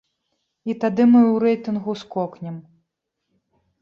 [0.73, 2.55] І тады мы ў рэйтынгу скокнем!